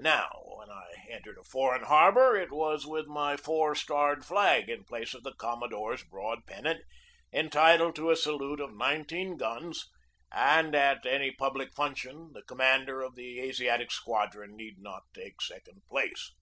Now, 0.00 0.30
when 0.56 0.70
I 0.70 0.90
entered 1.10 1.36
a 1.36 1.44
foreign 1.44 1.82
harbor, 1.82 2.34
it 2.34 2.50
was 2.50 2.86
with 2.86 3.06
my 3.06 3.36
four 3.36 3.74
starred 3.74 4.24
flag 4.24 4.70
in 4.70 4.82
place 4.84 5.12
of 5.12 5.24
the 5.24 5.34
commodore's 5.34 6.02
broad 6.02 6.46
pennant, 6.46 6.82
entitled 7.34 7.94
to 7.96 8.10
a 8.10 8.16
salute 8.16 8.60
of 8.60 8.74
nineteen 8.74 9.36
guns, 9.36 9.90
and 10.32 10.74
at 10.74 11.04
any 11.04 11.32
public 11.32 11.74
function 11.74 12.32
the 12.32 12.44
commander 12.44 13.02
of 13.02 13.14
the 13.14 13.40
Asiatic 13.40 13.90
Squadron 13.92 14.56
need 14.56 14.78
not 14.78 15.02
take 15.12 15.42
second 15.42 15.82
place. 15.86 16.32